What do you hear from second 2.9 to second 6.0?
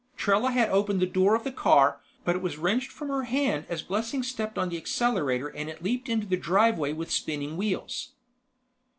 from her hand as Blessing stepped on the accelerator and it